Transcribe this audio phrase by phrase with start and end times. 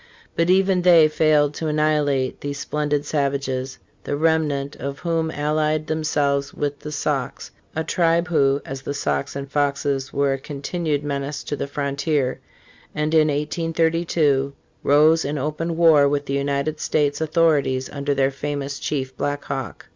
[0.35, 5.85] But even they failed to anni hilate these splendid savages, the remnant of whom allied
[5.85, 11.03] themselves with the Sauks, a tribe who, as the Sauks and Foxes, were a continued
[11.03, 12.39] menace to the frontier,
[12.95, 18.31] and, in 1832, rose in open war with the United States au thorities under their
[18.31, 19.85] famous chief Black Hawk.